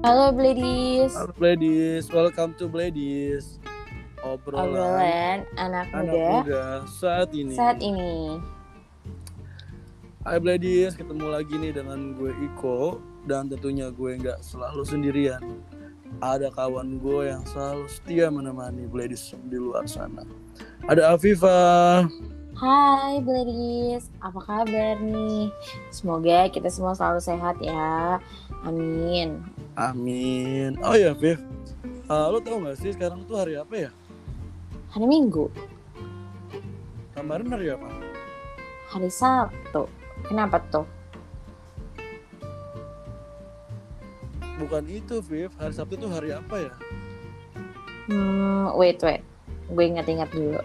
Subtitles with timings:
[0.00, 1.12] Halo Bladis.
[1.12, 3.60] Halo Bladis, welcome to Bladis.
[4.24, 7.52] Obrolan, Obrolan anak, anak muda, muda saat ini.
[7.52, 8.40] saat ini.
[10.24, 12.96] Hai Bladis, ketemu lagi nih dengan gue Iko
[13.28, 15.60] dan tentunya gue nggak selalu sendirian.
[16.24, 20.24] Ada kawan gue yang selalu setia menemani Bladis di luar sana.
[20.88, 22.08] Ada Afifa.
[22.60, 25.48] Hai Bladis, apa kabar nih?
[25.88, 28.20] Semoga kita semua selalu sehat ya.
[28.68, 29.40] Amin.
[29.80, 30.76] Amin.
[30.84, 31.40] Oh ya, Viv.
[32.04, 33.90] Uh, lo tau gak sih sekarang tuh hari apa ya?
[34.92, 35.48] Hari Minggu,
[37.16, 37.88] Kemarin hari apa?
[38.92, 39.88] hari Sabtu.
[40.28, 40.84] Kenapa tuh?
[44.60, 45.48] Bukan itu, Viv.
[45.56, 46.72] Hari Sabtu tuh hari apa ya?
[48.04, 49.24] Hmm, wait wait,
[49.72, 50.60] gue ingat-ingat dulu.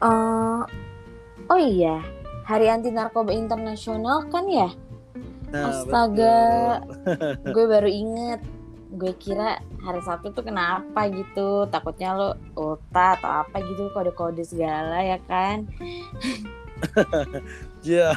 [0.00, 0.60] Eh,
[1.52, 2.00] oh iya,
[2.48, 4.72] Hari Anti Narkoba Internasional kan ya?
[5.52, 6.40] Nah, Astaga.
[7.54, 8.40] gue baru inget
[8.90, 14.98] gue kira hari Sabtu tuh kenapa gitu takutnya lo ulta atau apa gitu kode-kode segala
[14.98, 15.70] ya kan
[17.80, 18.16] Iya,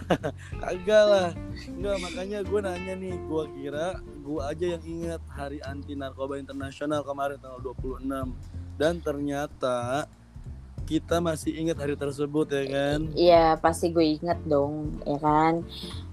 [0.60, 1.30] kagak lah.
[1.68, 7.04] Enggak, makanya gue nanya nih, gue kira gue aja yang ingat Hari Anti Narkoba Internasional
[7.04, 8.08] kemarin tanggal 26.
[8.80, 10.08] Dan ternyata
[10.84, 13.00] kita masih ingat hari tersebut ya kan?
[13.16, 15.64] Iya pasti gue inget dong ya kan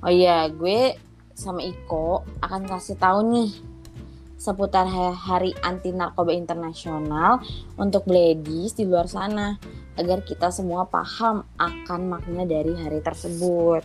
[0.03, 0.95] oh iya gue
[1.35, 3.51] sama Iko akan kasih tahu nih
[4.41, 7.45] seputar ha- Hari Anti Narkoba Internasional
[7.77, 9.61] untuk ladies di luar sana
[10.01, 13.85] agar kita semua paham akan makna dari hari tersebut.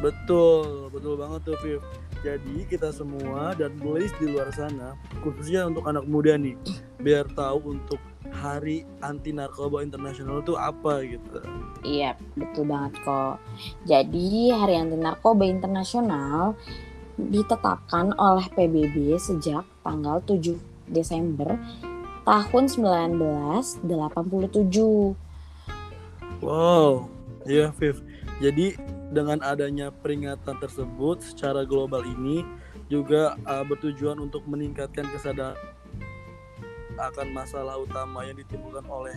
[0.00, 1.84] Betul, betul banget tuh Viv.
[2.24, 6.56] Jadi kita semua dan boys di luar sana, khususnya untuk anak muda nih,
[7.00, 8.00] biar tahu untuk
[8.40, 11.44] Hari Anti Narkoba Internasional itu apa gitu.
[11.84, 13.36] Iya, betul banget kok.
[13.84, 16.56] Jadi, Hari Anti Narkoba Internasional
[17.20, 20.56] ditetapkan oleh PBB sejak tanggal 7
[20.88, 21.60] Desember
[22.24, 23.84] tahun 1987.
[26.40, 27.12] Wow,
[27.44, 28.00] iya Viv.
[28.40, 28.72] Jadi
[29.12, 32.40] dengan adanya peringatan tersebut secara global ini
[32.88, 35.58] juga uh, bertujuan untuk meningkatkan kesadaran
[37.08, 39.16] akan masalah utama yang ditimbulkan oleh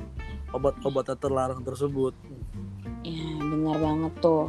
[0.56, 2.16] obat-obatan terlarang tersebut.
[3.04, 4.48] Ya, benar banget tuh.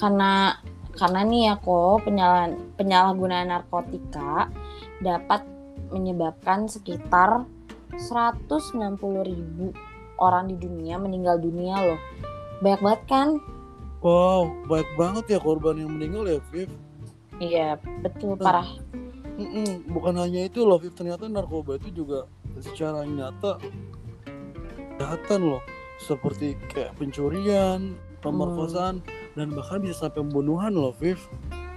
[0.00, 0.56] Karena
[0.96, 4.48] karena nih ya kok penyalahan penyalahgunaan narkotika
[5.04, 5.44] dapat
[5.92, 7.44] menyebabkan sekitar
[7.92, 8.96] 190
[9.28, 9.76] ribu
[10.16, 12.00] orang di dunia meninggal dunia loh.
[12.64, 13.28] Banyak banget kan?
[14.02, 16.70] Wow, baik banget ya korban yang meninggal ya Viv.
[17.38, 17.68] Iya,
[18.02, 18.66] betul parah.
[19.38, 22.26] Mm-mm, bukan hanya itu loh Viv, ternyata narkoba itu juga
[22.60, 23.62] secara nyata
[24.98, 25.62] kejahatan loh.
[26.02, 29.06] Seperti kayak pencurian, pemerkosaan,
[29.38, 31.18] dan bahkan bisa sampai pembunuhan loh Viv.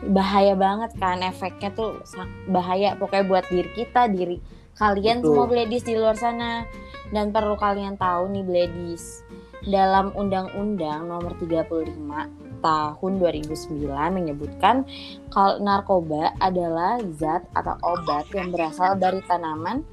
[0.10, 2.02] Bahaya banget kan efeknya tuh
[2.50, 4.42] bahaya pokoknya buat diri kita, diri
[4.76, 5.30] kalian Betul.
[5.30, 6.66] semua bledis di luar sana.
[7.14, 9.22] Dan perlu kalian tahu nih bledis,
[9.66, 14.90] dalam Undang-Undang Nomor 35 Tahun 2009 menyebutkan
[15.30, 19.86] kalau narkoba adalah zat atau obat yang berasal dari tanaman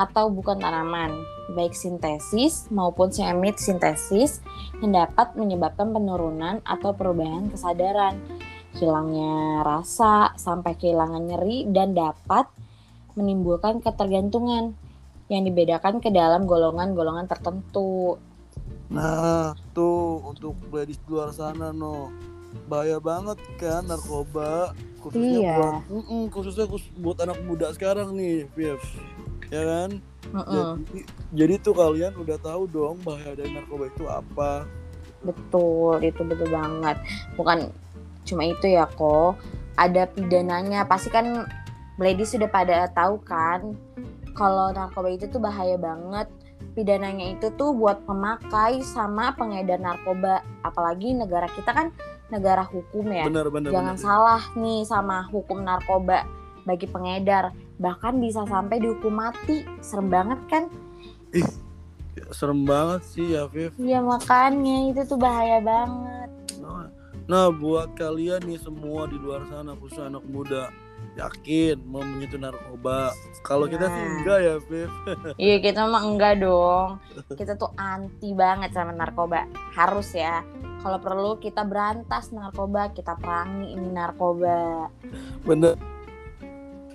[0.00, 1.12] atau bukan tanaman,
[1.52, 4.40] baik sintesis maupun semit sintesis
[4.80, 8.16] yang dapat menyebabkan penurunan atau perubahan kesadaran,
[8.80, 12.48] hilangnya rasa sampai kehilangan nyeri dan dapat
[13.12, 14.72] menimbulkan ketergantungan
[15.28, 18.16] yang dibedakan ke dalam golongan-golongan tertentu.
[18.90, 22.10] Nah, tuh untuk ladies di luar sana no.
[22.66, 25.54] Bahaya banget kan narkoba khususnya Iya.
[25.54, 28.82] buat Mm-mm, khususnya khus- buat anak muda sekarang nih, Viv.
[29.50, 29.90] Ya kan?
[30.30, 30.86] Mm-mm.
[30.86, 31.00] Jadi,
[31.34, 34.64] jadi tuh kalian udah tahu dong bahaya dari narkoba itu apa.
[35.26, 36.96] Betul, itu betul banget.
[37.34, 37.68] Bukan
[38.22, 39.36] cuma itu ya kok,
[39.74, 40.86] ada pidananya.
[40.86, 41.44] Pasti kan
[41.98, 43.74] ladies sudah pada tahu kan
[44.38, 46.30] kalau narkoba itu tuh bahaya banget.
[46.70, 50.46] Pidananya itu tuh buat pemakai sama pengedar narkoba.
[50.62, 51.90] Apalagi negara kita kan
[52.30, 53.26] negara hukum ya.
[53.26, 53.74] Benar benar.
[53.74, 54.06] Jangan benar.
[54.06, 56.22] salah nih sama hukum narkoba
[56.62, 57.50] bagi pengedar.
[57.80, 59.64] Bahkan bisa sampai dihukum mati.
[59.80, 60.64] Serem banget kan?
[62.30, 63.72] Serem banget sih ya, Viv.
[63.80, 66.28] Iya makanya itu tuh bahaya banget.
[66.60, 66.86] Nah,
[67.26, 70.68] nah, buat kalian nih semua di luar sana khususnya anak muda
[71.16, 73.10] yakin mau menyentuh narkoba.
[73.42, 74.12] Kalau kita sih Nah.
[74.20, 74.90] enggak ya, Viv.
[75.42, 77.00] Iya kita mah enggak dong.
[77.34, 79.48] Kita tuh anti banget sama narkoba.
[79.72, 80.44] Harus ya.
[80.80, 84.88] Kalau perlu kita berantas narkoba, kita perangi ini narkoba.
[85.48, 85.74] Bener.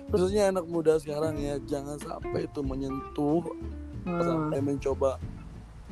[0.06, 3.42] Khususnya anak muda sekarang ya, jangan sampai itu menyentuh
[4.06, 4.22] Hmm.
[4.22, 5.18] sampai mencoba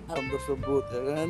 [0.06, 1.28] hal tersebut ya kan.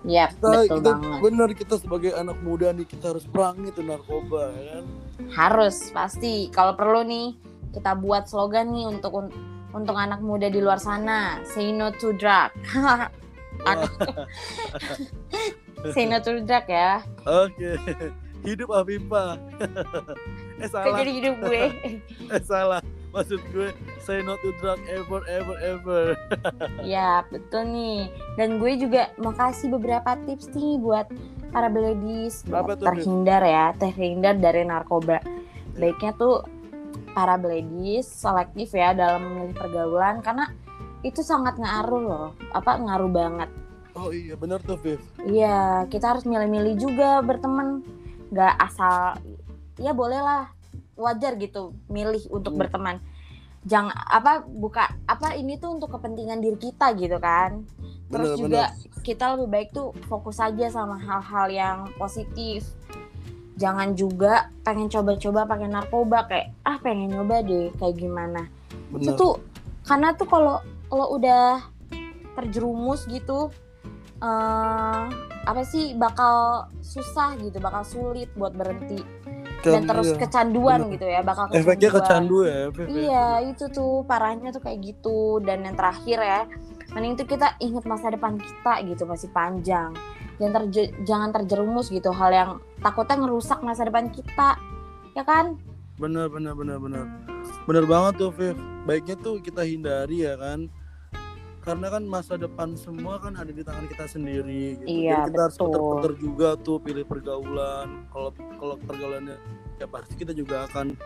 [0.00, 1.20] Iya, Kita, betul kita banget.
[1.20, 4.84] bener kita sebagai anak muda nih kita harus perangi tuh narkoba ya kan.
[5.28, 6.48] Harus pasti.
[6.48, 7.36] Kalau perlu nih
[7.76, 9.12] kita buat slogan nih untuk
[9.70, 11.44] untuk anak muda di luar sana.
[11.44, 12.48] Say no to drug.
[15.92, 17.04] Say no to drug ya.
[17.28, 17.76] Oke.
[18.40, 19.36] Hidup Afifah.
[20.60, 20.96] eh salah.
[21.00, 21.64] jadi hidup gue.
[22.36, 22.80] Eh salah.
[23.10, 23.74] Maksud gue
[24.06, 26.04] say no to drug ever ever ever.
[26.86, 28.06] ya betul nih.
[28.38, 31.10] Dan gue juga mau kasih beberapa tips nih buat
[31.50, 35.18] para beledis tuh, terhindar ya, terhindar dari narkoba.
[35.74, 36.46] Baiknya tuh
[37.10, 40.46] para beledis selektif ya dalam memilih pergaulan karena
[41.02, 42.28] itu sangat ngaruh loh.
[42.54, 43.50] Apa ngaruh banget.
[43.98, 45.02] Oh iya bener tuh Viv.
[45.26, 47.82] Iya, kita harus milih-milih juga berteman.
[48.30, 49.18] Gak asal
[49.80, 50.52] ya bolehlah
[51.00, 52.60] wajar gitu milih untuk Hmm.
[52.60, 52.96] berteman.
[53.64, 57.64] Jangan apa buka apa ini tuh untuk kepentingan diri kita gitu kan.
[58.08, 58.62] Terus Bener, juga
[59.00, 62.64] kita lebih baik tuh fokus aja sama hal-hal yang positif.
[63.60, 68.48] Jangan juga pengen coba-coba pakai narkoba kayak ah pengen nyoba deh kayak gimana.
[68.96, 69.16] Itu Bener.
[69.16, 69.34] tuh
[69.84, 70.56] karena tuh kalau
[70.88, 71.60] kalau udah
[72.36, 73.52] terjerumus gitu
[74.20, 75.04] eh
[75.40, 79.00] apa sih bakal susah gitu, bakal sulit buat berhenti
[79.60, 80.18] dan Kan, terus iya.
[80.18, 80.92] kecanduan Bener.
[80.96, 81.64] gitu ya, bakal kecanduan.
[81.64, 82.68] efeknya kecandu ya ya?
[82.88, 85.38] Iya, itu tuh parahnya tuh kayak gitu.
[85.44, 86.40] Dan yang terakhir ya,
[86.96, 89.92] mending tuh kita ingat masa depan kita gitu masih panjang.
[90.40, 94.56] Jangan terje- jangan terjerumus gitu hal yang takutnya ngerusak masa depan kita.
[95.12, 95.60] Ya kan?
[96.00, 97.04] Bener bener bener bener.
[97.68, 98.56] Bener banget tuh Viv.
[98.88, 100.72] Baiknya tuh kita hindari ya kan.
[101.60, 104.88] Karena kan masa depan semua kan ada di tangan kita sendiri gitu.
[104.88, 105.66] Iya, Jadi kita harus betul.
[105.68, 107.88] puter-puter juga tuh pilih pergaulan.
[108.08, 109.36] Kalau kalau pergaulannya
[109.76, 110.96] ya pasti kita juga akan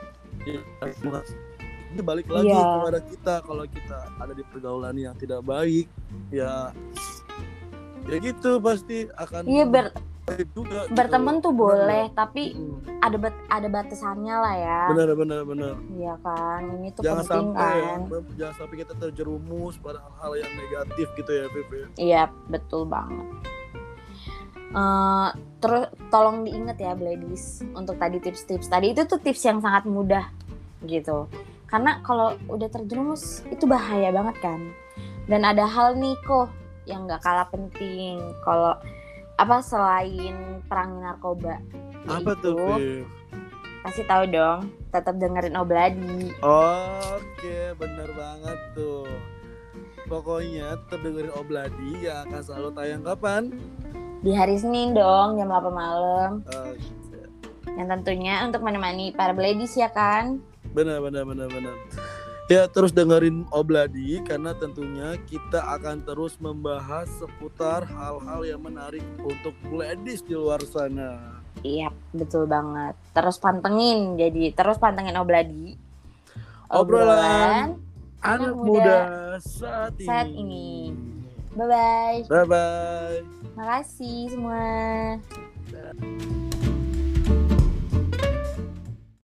[0.47, 0.59] ya,
[1.95, 2.63] ini balik lagi Iya.
[2.83, 5.87] kepada kita kalau kita ada di pergaulan yang tidak baik
[6.35, 6.75] ya
[8.05, 9.95] ya gitu pasti akan Iya ber-
[10.27, 10.65] gitu.
[10.91, 12.81] berteman tuh boleh, tapi Hmm.
[12.99, 14.81] ada bat- ada batasannya lah ya.
[14.89, 16.61] benar benar benar Iya kan?
[16.75, 17.99] Ini tuh jangan penting sampai kan.
[18.01, 21.87] ya, jangan sampai kita terjerumus pada hal-hal yang negatif gitu ya Viv ya.
[21.95, 23.27] Iya, betul banget.
[24.75, 25.29] Eh,
[25.61, 30.27] terus tolong diingat ya, Bladis, untuk tadi tips-tips tadi itu tuh tips yang sangat mudah
[30.83, 31.31] gitu.
[31.65, 34.61] Karena kalau udah terjerumus itu bahaya banget kan.
[35.25, 36.51] Dan ada hal nih kok
[36.85, 38.77] yang nggak kalah penting kalau
[39.35, 41.59] apa selain perang narkoba.
[42.05, 43.07] apa tuh yaitu- Viv
[43.85, 46.33] Kasih tahu dong, tetap dengerin Obladi.
[46.41, 49.05] oke bener banget tuh
[50.05, 53.43] pokoknya tetap dengerin Obladi yang akan selalu tayang kapan
[54.21, 56.31] Di hari Senin dong, jam 8 malam.
[56.47, 56.81] Oke.
[57.71, 60.41] Yang tentunya untuk menemani para Bladis ya kan?
[60.67, 61.77] benar benar benar benar
[62.53, 69.57] ya terus dengerin Obladi karena tentunya kita akan terus membahas seputar hal-hal yang menarik untuk
[69.73, 72.93] ladies di luar sana Iya, betul banget.
[73.17, 75.79] Terus pantengin, jadi terus pantengin Obladi.
[76.69, 77.79] Obrolan
[78.21, 78.99] Anak anak muda muda
[79.41, 80.93] saat ini, saat ini.
[81.55, 82.21] Bye bye.
[82.27, 83.19] bye bye
[83.55, 84.65] Makasih semua.